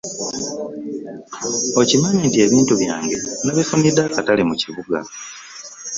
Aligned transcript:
Okimanyi 1.81 2.21
nti 2.27 2.37
ebintu 2.45 2.73
byange 2.81 3.15
nabifunide 3.43 4.01
akatale 4.05 4.41
mu 4.49 4.55
kibuga. 4.61 4.97